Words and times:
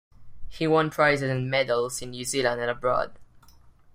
He 0.49 0.65
won 0.65 0.89
prizes 0.89 1.29
and 1.29 1.47
medals 1.47 2.01
in 2.01 2.09
New 2.09 2.25
Zealand 2.25 2.59
and 2.59 2.71
abroad. 2.71 3.19